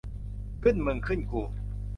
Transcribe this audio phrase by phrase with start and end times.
[0.63, 1.41] ขึ้นมึงขึ้นกู